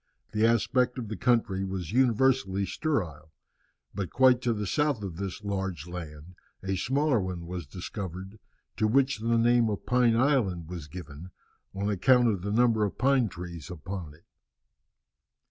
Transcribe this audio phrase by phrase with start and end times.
[0.31, 3.31] The aspect of the country was universally sterile.
[3.93, 8.39] But quite to the south of this large land a smaller one was discovered,
[8.77, 11.29] to which the name of Pine Island was given,
[11.75, 14.25] on account of the number of pine trees upon it.